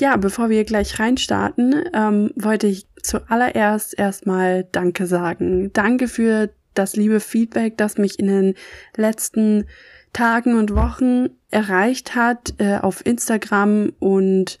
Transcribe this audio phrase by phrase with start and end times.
[0.00, 5.74] Ja, bevor wir gleich reinstarten, ähm, wollte ich zuallererst erstmal Danke sagen.
[5.74, 8.54] Danke für das liebe Feedback, das mich in den
[8.96, 9.66] letzten
[10.14, 14.58] Tagen und Wochen erreicht hat äh, auf Instagram und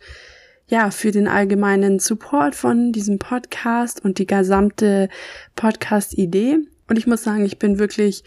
[0.68, 5.08] ja, für den allgemeinen Support von diesem Podcast und die gesamte
[5.56, 6.58] Podcast-Idee.
[6.86, 8.24] Und ich muss sagen, ich bin wirklich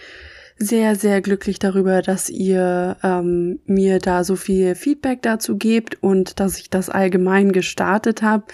[0.58, 6.40] sehr, sehr glücklich darüber, dass ihr ähm, mir da so viel Feedback dazu gebt und
[6.40, 8.46] dass ich das allgemein gestartet habe.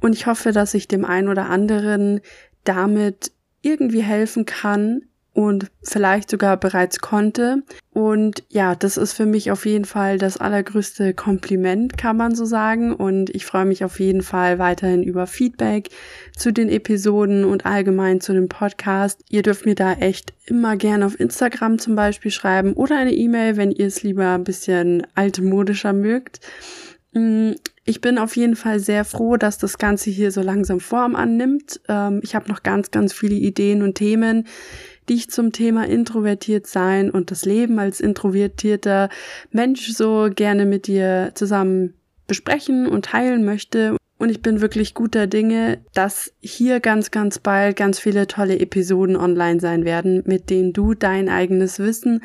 [0.00, 2.20] Und ich hoffe, dass ich dem einen oder anderen
[2.64, 3.32] damit
[3.62, 5.02] irgendwie helfen kann,
[5.34, 7.64] und vielleicht sogar bereits konnte.
[7.92, 12.44] Und ja, das ist für mich auf jeden Fall das allergrößte Kompliment, kann man so
[12.44, 12.94] sagen.
[12.94, 15.90] Und ich freue mich auf jeden Fall weiterhin über Feedback
[16.36, 19.22] zu den Episoden und allgemein zu dem Podcast.
[19.28, 23.56] Ihr dürft mir da echt immer gerne auf Instagram zum Beispiel schreiben oder eine E-Mail,
[23.56, 26.40] wenn ihr es lieber ein bisschen altmodischer mögt.
[27.12, 27.52] Mm,
[27.84, 31.80] ich bin auf jeden Fall sehr froh, dass das Ganze hier so langsam Form annimmt.
[31.88, 34.46] Ähm, ich habe noch ganz, ganz viele Ideen und Themen,
[35.08, 39.08] die zum Thema introvertiert sein und das Leben als introvertierter
[39.50, 41.94] Mensch so gerne mit dir zusammen
[42.26, 43.96] besprechen und teilen möchte.
[44.16, 49.16] Und ich bin wirklich guter Dinge, dass hier ganz, ganz bald ganz viele tolle Episoden
[49.16, 52.22] online sein werden, mit denen du dein eigenes Wissen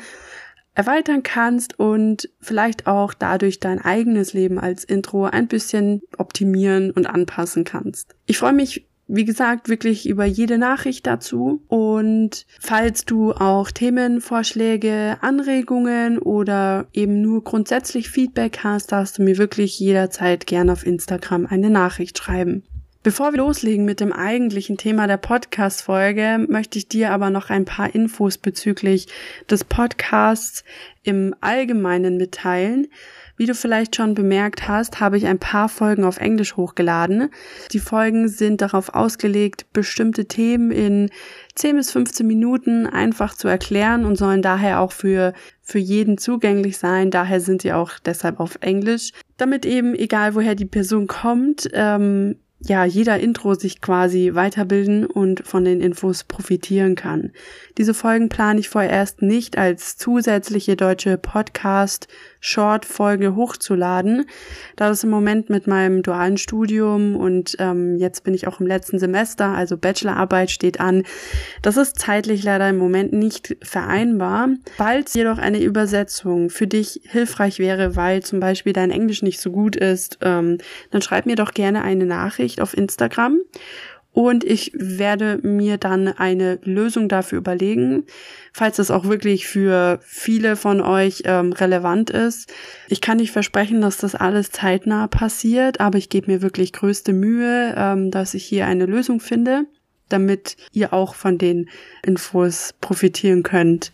[0.74, 7.06] erweitern kannst und vielleicht auch dadurch dein eigenes Leben als Intro ein bisschen optimieren und
[7.06, 8.14] anpassen kannst.
[8.26, 11.62] Ich freue mich wie gesagt, wirklich über jede Nachricht dazu.
[11.66, 19.36] Und falls du auch Themenvorschläge, Anregungen oder eben nur grundsätzlich Feedback hast, darfst du mir
[19.36, 22.62] wirklich jederzeit gerne auf Instagram eine Nachricht schreiben.
[23.02, 27.64] Bevor wir loslegen mit dem eigentlichen Thema der Podcast-Folge, möchte ich dir aber noch ein
[27.64, 29.08] paar Infos bezüglich
[29.50, 30.64] des Podcasts
[31.02, 32.88] im Allgemeinen mitteilen.
[33.40, 37.30] Wie du vielleicht schon bemerkt hast, habe ich ein paar Folgen auf Englisch hochgeladen.
[37.72, 41.08] Die Folgen sind darauf ausgelegt, bestimmte Themen in
[41.54, 46.76] 10 bis 15 Minuten einfach zu erklären und sollen daher auch für, für jeden zugänglich
[46.76, 47.10] sein.
[47.10, 52.36] Daher sind sie auch deshalb auf Englisch, damit eben, egal woher die Person kommt, ähm,
[52.62, 57.32] ja, jeder Intro sich quasi weiterbilden und von den Infos profitieren kann.
[57.78, 62.06] Diese Folgen plane ich vorerst nicht als zusätzliche deutsche Podcast
[62.40, 64.26] Short-Folge hochzuladen,
[64.76, 68.66] da das im Moment mit meinem dualen Studium und ähm, jetzt bin ich auch im
[68.66, 71.04] letzten Semester, also Bachelorarbeit steht an.
[71.62, 74.48] Das ist zeitlich leider im Moment nicht vereinbar.
[74.76, 79.50] Falls jedoch eine Übersetzung für dich hilfreich wäre, weil zum Beispiel dein Englisch nicht so
[79.50, 80.58] gut ist, ähm,
[80.90, 83.38] dann schreib mir doch gerne eine Nachricht auf Instagram
[84.12, 88.04] und ich werde mir dann eine Lösung dafür überlegen,
[88.52, 92.52] falls es auch wirklich für viele von euch ähm, relevant ist.
[92.88, 97.12] Ich kann nicht versprechen, dass das alles zeitnah passiert, aber ich gebe mir wirklich größte
[97.12, 99.66] Mühe, ähm, dass ich hier eine Lösung finde,
[100.08, 101.68] damit ihr auch von den
[102.04, 103.92] Infos profitieren könnt.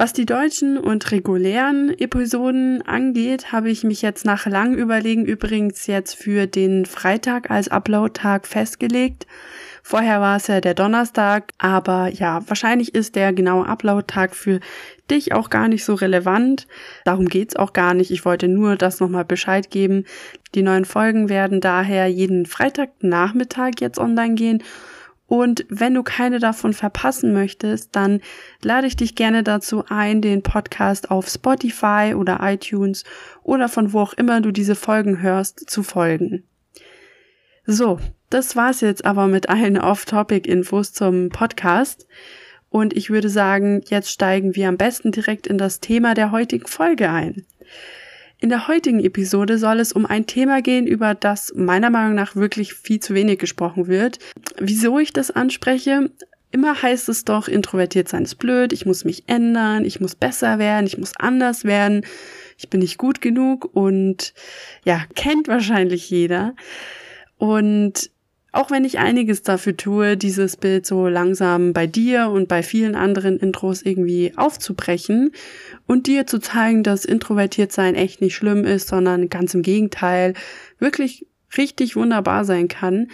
[0.00, 5.86] Was die deutschen und regulären Episoden angeht, habe ich mich jetzt nach langem Überlegen übrigens
[5.86, 9.26] jetzt für den Freitag als Upload-Tag festgelegt.
[9.82, 14.60] Vorher war es ja der Donnerstag, aber ja, wahrscheinlich ist der genaue Upload-Tag für
[15.10, 16.66] dich auch gar nicht so relevant.
[17.04, 18.10] Darum geht's auch gar nicht.
[18.10, 20.06] Ich wollte nur das nochmal Bescheid geben.
[20.54, 24.62] Die neuen Folgen werden daher jeden Freitagnachmittag jetzt online gehen
[25.30, 28.20] und wenn du keine davon verpassen möchtest, dann
[28.62, 33.04] lade ich dich gerne dazu ein, den Podcast auf Spotify oder iTunes
[33.44, 36.42] oder von wo auch immer du diese Folgen hörst, zu folgen.
[37.64, 42.08] So, das war's jetzt aber mit allen Off-Topic-Infos zum Podcast.
[42.68, 46.66] Und ich würde sagen, jetzt steigen wir am besten direkt in das Thema der heutigen
[46.66, 47.46] Folge ein.
[48.42, 52.36] In der heutigen Episode soll es um ein Thema gehen, über das meiner Meinung nach
[52.36, 54.18] wirklich viel zu wenig gesprochen wird.
[54.58, 56.10] Wieso ich das anspreche?
[56.50, 60.58] Immer heißt es doch, introvertiert sein ist blöd, ich muss mich ändern, ich muss besser
[60.58, 62.04] werden, ich muss anders werden,
[62.56, 64.32] ich bin nicht gut genug und
[64.84, 66.54] ja, kennt wahrscheinlich jeder.
[67.36, 68.10] Und
[68.52, 72.94] auch wenn ich einiges dafür tue, dieses Bild so langsam bei dir und bei vielen
[72.94, 75.32] anderen Intros irgendwie aufzubrechen
[75.86, 80.34] und dir zu zeigen, dass introvertiert sein echt nicht schlimm ist, sondern ganz im Gegenteil
[80.78, 81.26] wirklich
[81.56, 83.08] richtig wunderbar sein kann,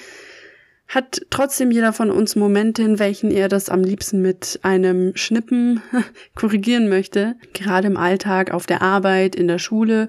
[0.88, 5.82] hat trotzdem jeder von uns Momente, in welchen er das am liebsten mit einem Schnippen
[6.36, 10.08] korrigieren möchte, gerade im Alltag, auf der Arbeit, in der Schule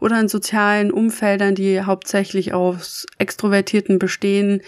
[0.00, 4.62] oder in sozialen Umfeldern, die hauptsächlich aus Extrovertierten bestehen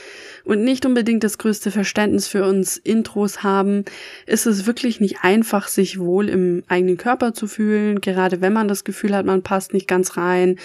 [0.44, 3.87] und nicht unbedingt das größte Verständnis für uns Intros haben,
[4.26, 8.69] ist es wirklich nicht einfach, sich wohl im eigenen Körper zu fühlen, gerade wenn man
[8.69, 10.58] das Gefühl hat, man passt nicht ganz rein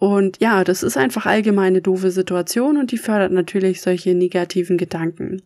[0.00, 5.42] Und ja, das ist einfach allgemeine doofe Situation und die fördert natürlich solche negativen Gedanken.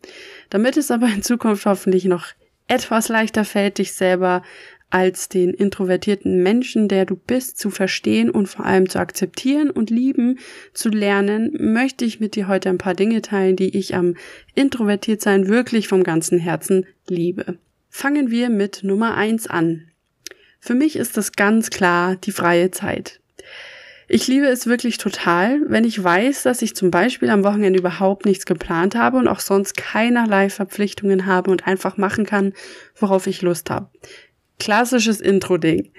[0.49, 2.27] Damit es aber in Zukunft hoffentlich noch
[2.69, 4.43] etwas leichter fällt, dich selber
[4.89, 9.89] als den introvertierten Menschen, der du bist, zu verstehen und vor allem zu akzeptieren und
[9.89, 10.39] lieben
[10.73, 14.15] zu lernen, möchte ich mit dir heute ein paar Dinge teilen, die ich am
[14.53, 17.57] Introvertiertsein wirklich vom ganzen Herzen liebe.
[17.89, 19.89] Fangen wir mit Nummer eins an.
[20.61, 23.19] Für mich ist das ganz klar die freie Zeit.
[24.07, 28.25] Ich liebe es wirklich total, wenn ich weiß, dass ich zum Beispiel am Wochenende überhaupt
[28.25, 32.53] nichts geplant habe und auch sonst keinerlei Verpflichtungen habe und einfach machen kann,
[32.95, 33.89] worauf ich Lust habe
[34.59, 35.91] klassisches Intro-Ding.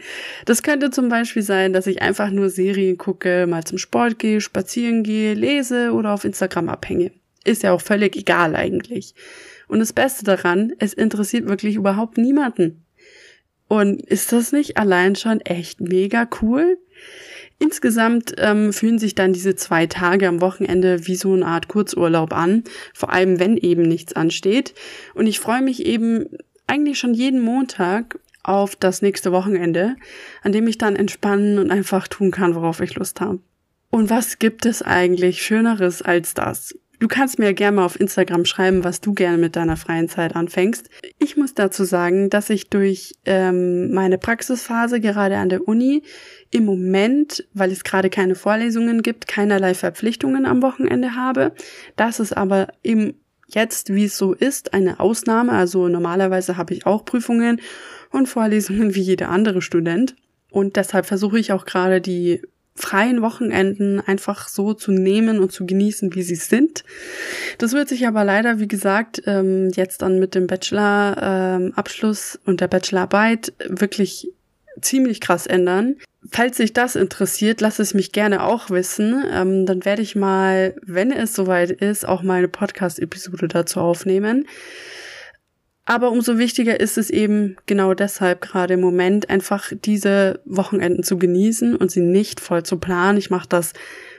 [0.44, 4.40] Das könnte zum Beispiel sein, dass ich einfach nur Serien gucke, mal zum Sport gehe,
[4.40, 7.12] spazieren gehe, lese oder auf Instagram abhänge.
[7.44, 9.14] Ist ja auch völlig egal eigentlich.
[9.68, 12.84] Und das Beste daran, es interessiert wirklich überhaupt niemanden.
[13.68, 16.78] Und ist das nicht allein schon echt mega cool?
[17.58, 22.34] Insgesamt ähm, fühlen sich dann diese zwei Tage am Wochenende wie so eine Art Kurzurlaub
[22.34, 24.74] an, vor allem wenn eben nichts ansteht.
[25.14, 26.26] Und ich freue mich eben
[26.66, 29.96] eigentlich schon jeden Montag auf das nächste Wochenende,
[30.42, 33.40] an dem ich dann entspannen und einfach tun kann, worauf ich Lust habe.
[33.90, 36.74] Und was gibt es eigentlich Schöneres als das?
[36.98, 40.34] Du kannst mir gerne mal auf Instagram schreiben, was du gerne mit deiner freien Zeit
[40.34, 40.88] anfängst.
[41.18, 46.02] Ich muss dazu sagen, dass ich durch ähm, meine Praxisphase gerade an der Uni
[46.50, 51.52] im Moment, weil es gerade keine Vorlesungen gibt, keinerlei Verpflichtungen am Wochenende habe.
[51.96, 53.14] Das ist aber im
[53.48, 55.52] jetzt, wie es so ist, eine Ausnahme.
[55.52, 57.60] Also normalerweise habe ich auch Prüfungen
[58.10, 60.16] und Vorlesungen wie jeder andere Student.
[60.50, 62.42] Und deshalb versuche ich auch gerade die
[62.76, 66.84] freien Wochenenden einfach so zu nehmen und zu genießen, wie sie sind.
[67.58, 72.60] Das wird sich aber leider, wie gesagt, ähm, jetzt dann mit dem Bachelor-Abschluss ähm, und
[72.60, 74.30] der Bachelorarbeit wirklich
[74.80, 75.96] ziemlich krass ändern.
[76.30, 79.24] Falls sich das interessiert, lass es mich gerne auch wissen.
[79.32, 84.46] Ähm, dann werde ich mal, wenn es soweit ist, auch mal eine Podcast-Episode dazu aufnehmen.
[85.86, 91.16] Aber umso wichtiger ist es eben genau deshalb gerade im Moment einfach diese Wochenenden zu
[91.16, 93.18] genießen und sie nicht voll zu planen.
[93.18, 93.72] Ich mache das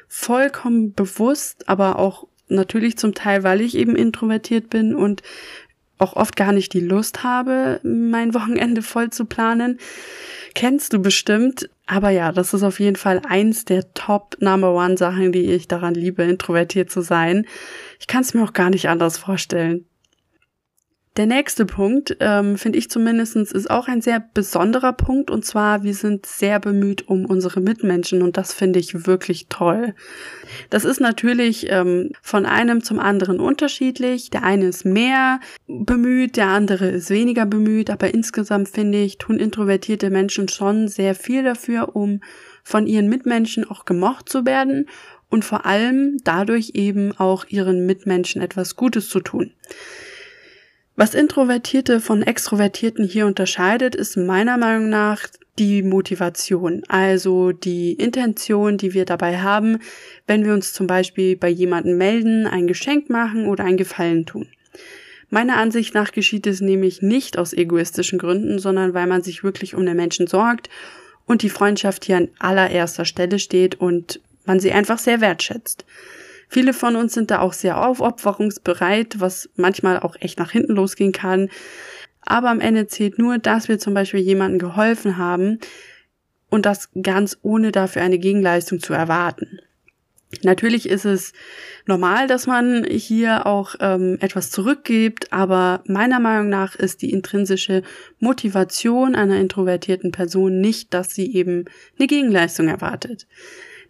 [0.07, 5.21] vollkommen bewusst, aber auch natürlich zum Teil, weil ich eben introvertiert bin und
[5.97, 9.77] auch oft gar nicht die Lust habe, mein Wochenende voll zu planen.
[10.55, 11.69] Kennst du bestimmt.
[11.85, 15.67] Aber ja, das ist auf jeden Fall eins der Top Number One Sachen, die ich
[15.67, 17.45] daran liebe, introvertiert zu sein.
[17.99, 19.85] Ich kann es mir auch gar nicht anders vorstellen.
[21.17, 25.31] Der nächste Punkt, ähm, finde ich zumindestens, ist auch ein sehr besonderer Punkt.
[25.31, 29.95] Und zwar, wir sind sehr bemüht um unsere Mitmenschen und das finde ich wirklich toll.
[30.69, 34.29] Das ist natürlich ähm, von einem zum anderen unterschiedlich.
[34.29, 37.89] Der eine ist mehr bemüht, der andere ist weniger bemüht.
[37.89, 42.21] Aber insgesamt finde ich, tun introvertierte Menschen schon sehr viel dafür, um
[42.63, 44.87] von ihren Mitmenschen auch gemocht zu werden
[45.29, 49.51] und vor allem dadurch eben auch ihren Mitmenschen etwas Gutes zu tun.
[50.99, 55.27] Was Introvertierte von Extrovertierten hier unterscheidet, ist meiner Meinung nach
[55.59, 59.77] die Motivation, also die Intention, die wir dabei haben,
[60.25, 64.47] wenn wir uns zum Beispiel bei jemandem melden, ein Geschenk machen oder ein Gefallen tun.
[65.29, 69.75] Meiner Ansicht nach geschieht es nämlich nicht aus egoistischen Gründen, sondern weil man sich wirklich
[69.75, 70.67] um den Menschen sorgt
[71.27, 75.85] und die Freundschaft hier an allererster Stelle steht und man sie einfach sehr wertschätzt.
[76.47, 81.11] Viele von uns sind da auch sehr aufopferungsbereit, was manchmal auch echt nach hinten losgehen
[81.11, 81.49] kann.
[82.21, 85.59] Aber am Ende zählt nur, dass wir zum Beispiel jemandem geholfen haben
[86.49, 89.59] und das ganz ohne dafür eine Gegenleistung zu erwarten.
[90.43, 91.31] Natürlich ist es
[91.85, 97.81] normal, dass man hier auch ähm, etwas zurückgibt, aber meiner Meinung nach ist die intrinsische
[98.19, 101.63] Motivation einer introvertierten Person nicht, dass sie eben
[101.97, 103.25] eine Gegenleistung erwartet.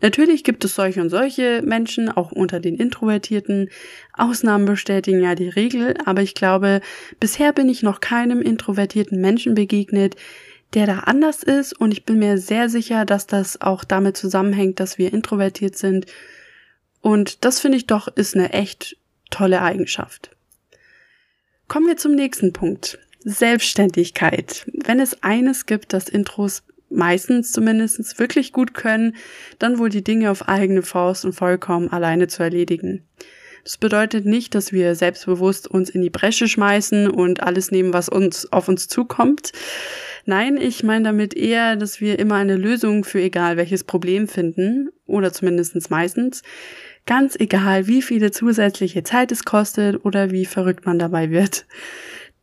[0.02, 3.70] Natürlich gibt es solche und solche Menschen, auch unter den Introvertierten.
[4.14, 6.82] Ausnahmen bestätigen ja die Regel, aber ich glaube,
[7.20, 10.16] bisher bin ich noch keinem introvertierten Menschen begegnet,
[10.74, 14.80] der da anders ist und ich bin mir sehr sicher, dass das auch damit zusammenhängt,
[14.80, 16.06] dass wir introvertiert sind.
[17.02, 18.98] Und das finde ich doch ist eine echt
[19.30, 20.36] tolle Eigenschaft.
[21.68, 23.00] Kommen wir zum nächsten Punkt.
[23.24, 24.66] Selbstständigkeit.
[24.74, 29.16] Wenn es eines gibt, das Intros meistens zumindest wirklich gut können,
[29.60, 33.06] dann wohl die Dinge auf eigene Faust und vollkommen alleine zu erledigen.
[33.64, 38.10] Das bedeutet nicht, dass wir selbstbewusst uns in die Bresche schmeißen und alles nehmen, was
[38.10, 39.52] uns auf uns zukommt.
[40.26, 44.90] Nein, ich meine damit eher, dass wir immer eine Lösung für egal welches Problem finden,
[45.06, 46.44] oder zumindest meistens.
[47.06, 51.66] Ganz egal, wie viele zusätzliche Zeit es kostet oder wie verrückt man dabei wird.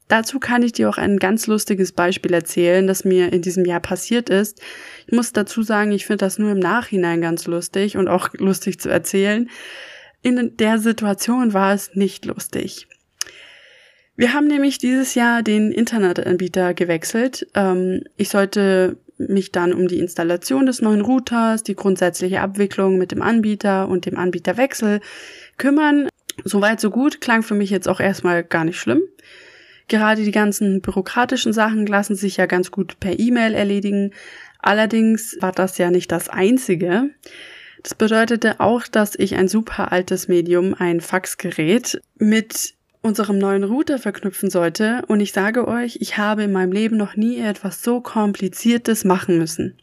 [0.09, 3.81] Dazu kann ich dir auch ein ganz lustiges Beispiel erzählen, das mir in diesem Jahr
[3.81, 4.61] passiert ist.
[5.07, 8.81] Ich muss dazu sagen, ich finde das nur im Nachhinein ganz lustig und auch lustig
[8.81, 9.49] zu erzählen.
[10.25, 12.89] In der Situation war es nicht lustig.
[14.17, 17.47] Wir haben nämlich dieses Jahr den Internetanbieter gewechselt.
[17.55, 23.13] Ähm, ich sollte mich dann um die Installation des neuen Routers, die grundsätzliche Abwicklung mit
[23.13, 25.01] dem Anbieter und dem Anbieterwechsel
[25.59, 26.09] kümmern.
[26.43, 29.03] Soweit so gut, klang für mich jetzt auch erstmal gar nicht schlimm.
[29.89, 34.15] Gerade die ganzen bürokratischen Sachen lassen sich ja ganz gut per E-Mail erledigen.
[34.59, 37.11] Allerdings war das ja nicht das Einzige.
[37.85, 42.73] Das bedeutete auch, dass ich ein super altes Medium, ein Faxgerät, mit
[43.03, 45.03] unserem neuen Router verknüpfen sollte.
[45.07, 49.37] Und ich sage euch, ich habe in meinem Leben noch nie etwas so kompliziertes machen
[49.37, 49.79] müssen.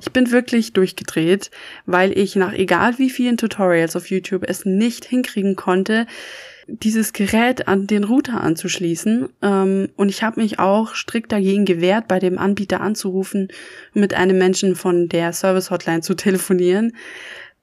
[0.00, 1.50] Ich bin wirklich durchgedreht,
[1.84, 6.06] weil ich nach egal wie vielen Tutorials auf YouTube es nicht hinkriegen konnte,
[6.80, 9.28] dieses Gerät an den Router anzuschließen.
[9.42, 13.48] Ähm, und ich habe mich auch strikt dagegen gewehrt, bei dem Anbieter anzurufen
[13.92, 16.96] mit einem Menschen von der Service Hotline zu telefonieren,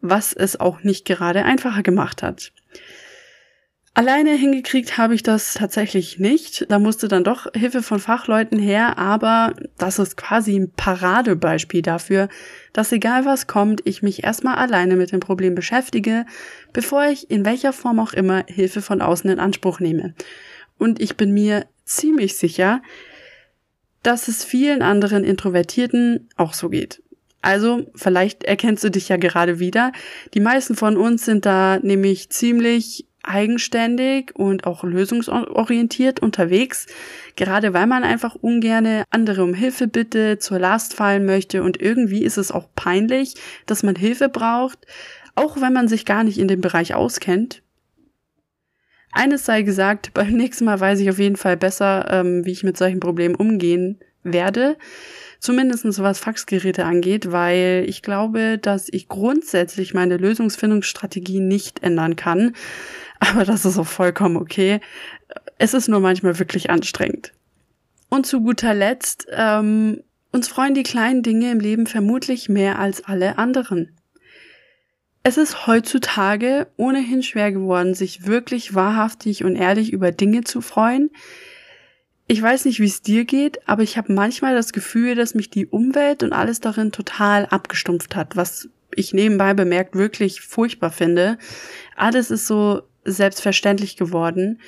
[0.02, 2.52] was es auch nicht gerade einfacher gemacht hat.
[4.00, 6.66] Alleine hingekriegt habe ich das tatsächlich nicht.
[6.70, 12.30] Da musste dann doch Hilfe von Fachleuten her, aber das ist quasi ein Paradebeispiel dafür,
[12.72, 16.26] dass egal was kommt, ich mich erstmal alleine mit dem Problem beschäftige,
[16.72, 20.14] bevor ich in welcher Form auch immer Hilfe von außen in Anspruch nehme.
[20.78, 22.82] Und ich bin mir ziemlich sicher,
[24.02, 27.04] dass es vielen anderen Introvertierten auch so geht.
[27.42, 29.92] Also, vielleicht erkennst du dich ja gerade wieder.
[30.34, 36.88] Die meisten von uns sind da nämlich ziemlich eigenständig und auch lösungsorientiert unterwegs,
[37.36, 42.24] gerade weil man einfach ungerne andere um Hilfe bitte, zur Last fallen möchte und irgendwie
[42.24, 43.36] ist es auch peinlich,
[43.66, 44.80] dass man Hilfe braucht,
[45.36, 47.62] auch wenn man sich gar nicht in dem Bereich auskennt.
[49.12, 52.64] Eines sei gesagt, beim nächsten Mal weiß ich auf jeden Fall besser, ähm, wie ich
[52.64, 54.78] mit solchen Problemen umgehen werde.
[55.40, 62.54] Zumindestens was Faxgeräte angeht, weil ich glaube, dass ich grundsätzlich meine Lösungsfindungsstrategie nicht ändern kann.
[63.20, 64.80] Aber das ist auch vollkommen okay.
[65.58, 67.34] Es ist nur manchmal wirklich anstrengend.
[68.10, 73.04] Und zu guter Letzt, ähm, uns freuen die kleinen Dinge im Leben vermutlich mehr als
[73.04, 73.96] alle anderen.
[75.22, 81.12] Es ist heutzutage ohnehin schwer geworden, sich wirklich wahrhaftig und ehrlich über Dinge zu freuen.
[82.28, 85.50] Ich weiß nicht, wie es dir geht, aber ich habe manchmal das Gefühl, dass mich
[85.50, 91.38] die Umwelt und alles darin total abgestumpft hat, was ich nebenbei bemerkt wirklich furchtbar finde.
[91.96, 94.60] Alles ist so selbstverständlich geworden,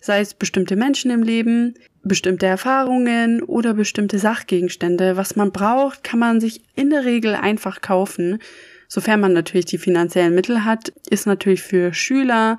[0.00, 5.16] sei es bestimmte Menschen im Leben, bestimmte Erfahrungen oder bestimmte Sachgegenstände.
[5.16, 8.38] Was man braucht, kann man sich in der Regel einfach kaufen.
[8.88, 12.58] Sofern man natürlich die finanziellen Mittel hat, ist natürlich für Schüler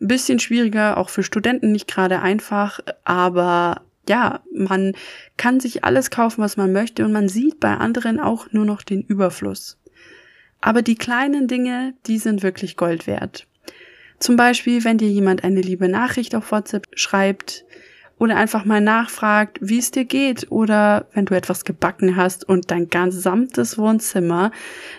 [0.00, 4.94] ein bisschen schwieriger, auch für Studenten nicht gerade einfach, aber ja, man
[5.36, 8.82] kann sich alles kaufen, was man möchte und man sieht bei anderen auch nur noch
[8.82, 9.78] den Überfluss.
[10.60, 13.46] Aber die kleinen Dinge, die sind wirklich Gold wert.
[14.18, 17.64] Zum Beispiel, wenn dir jemand eine liebe Nachricht auf WhatsApp schreibt
[18.18, 22.72] oder einfach mal nachfragt, wie es dir geht oder wenn du etwas gebacken hast und
[22.72, 24.50] dein gesamtes Wohnzimmer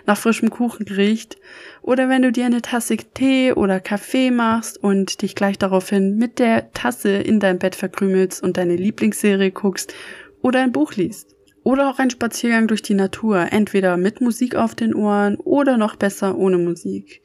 [0.06, 1.38] nach frischem Kuchen riecht
[1.82, 6.40] oder wenn du dir eine Tasse Tee oder Kaffee machst und dich gleich daraufhin mit
[6.40, 9.94] der Tasse in dein Bett verkrümelst und deine Lieblingsserie guckst
[10.42, 11.36] oder ein Buch liest.
[11.64, 15.98] Oder auch ein Spaziergang durch die Natur, entweder mit Musik auf den Ohren oder noch
[15.98, 17.22] besser ohne Musik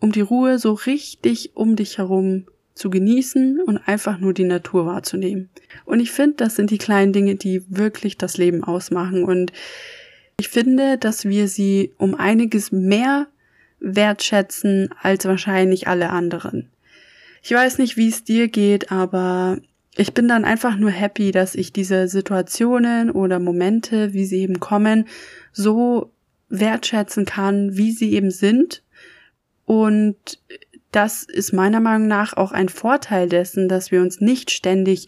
[0.00, 4.86] um die Ruhe so richtig um dich herum zu genießen und einfach nur die Natur
[4.86, 5.48] wahrzunehmen.
[5.86, 9.24] Und ich finde, das sind die kleinen Dinge, die wirklich das Leben ausmachen.
[9.24, 9.52] Und
[10.38, 13.28] ich finde, dass wir sie um einiges mehr
[13.80, 16.68] wertschätzen als wahrscheinlich alle anderen.
[17.42, 19.58] Ich weiß nicht, wie es dir geht, aber
[19.96, 24.60] ich bin dann einfach nur happy, dass ich diese Situationen oder Momente, wie sie eben
[24.60, 25.06] kommen,
[25.52, 26.12] so
[26.50, 28.82] wertschätzen kann, wie sie eben sind
[29.66, 30.16] und
[30.92, 35.06] das ist meiner Meinung nach auch ein Vorteil dessen, dass wir uns nicht ständig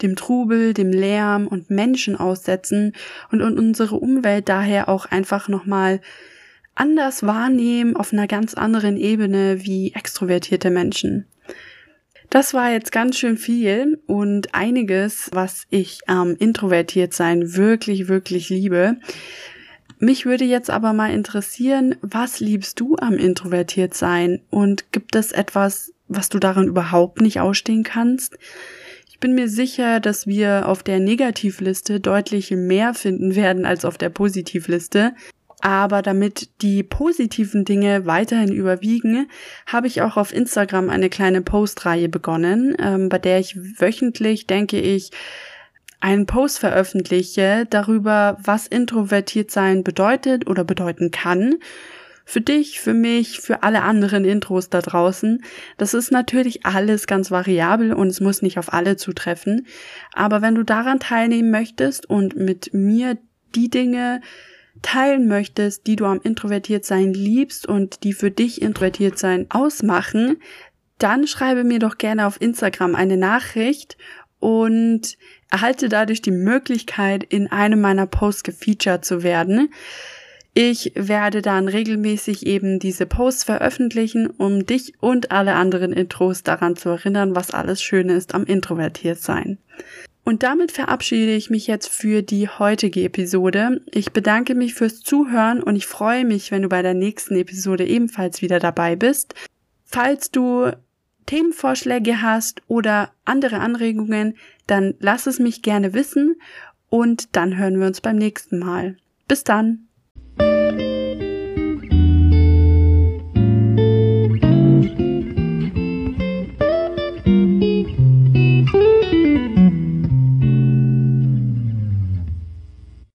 [0.00, 2.92] dem Trubel, dem Lärm und Menschen aussetzen
[3.32, 6.00] und unsere Umwelt daher auch einfach nochmal
[6.76, 11.26] anders wahrnehmen auf einer ganz anderen Ebene wie extrovertierte Menschen.
[12.30, 18.08] Das war jetzt ganz schön viel und einiges, was ich am ähm, introvertiert sein wirklich,
[18.08, 18.96] wirklich liebe.
[19.98, 25.32] Mich würde jetzt aber mal interessieren, was liebst du am introvertiert sein und gibt es
[25.32, 28.36] etwas, was du daran überhaupt nicht ausstehen kannst?
[29.08, 33.96] Ich bin mir sicher, dass wir auf der Negativliste deutlich mehr finden werden als auf
[33.96, 35.14] der Positivliste.
[35.60, 39.30] Aber damit die positiven Dinge weiterhin überwiegen,
[39.66, 44.78] habe ich auch auf Instagram eine kleine Postreihe begonnen, ähm, bei der ich wöchentlich, denke
[44.78, 45.10] ich,
[46.04, 51.54] einen Post veröffentliche darüber, was introvertiert sein bedeutet oder bedeuten kann.
[52.26, 55.42] Für dich, für mich, für alle anderen Intros da draußen.
[55.78, 59.66] Das ist natürlich alles ganz variabel und es muss nicht auf alle zutreffen.
[60.12, 63.16] Aber wenn du daran teilnehmen möchtest und mit mir
[63.54, 64.20] die Dinge
[64.82, 70.36] teilen möchtest, die du am introvertiert sein liebst und die für dich introvertiert sein ausmachen,
[70.98, 73.96] dann schreibe mir doch gerne auf Instagram eine Nachricht
[74.44, 75.16] und
[75.50, 79.72] erhalte dadurch die Möglichkeit, in einem meiner Posts gefeatured zu werden.
[80.52, 86.76] Ich werde dann regelmäßig eben diese Posts veröffentlichen, um dich und alle anderen Intros daran
[86.76, 89.56] zu erinnern, was alles Schöne ist am introvertiert sein.
[90.24, 93.80] Und damit verabschiede ich mich jetzt für die heutige Episode.
[93.90, 97.86] Ich bedanke mich fürs Zuhören und ich freue mich, wenn du bei der nächsten Episode
[97.86, 99.34] ebenfalls wieder dabei bist.
[99.86, 100.70] Falls du
[101.26, 106.36] Themenvorschläge hast oder andere Anregungen, dann lass es mich gerne wissen
[106.88, 108.96] und dann hören wir uns beim nächsten Mal.
[109.28, 109.88] Bis dann!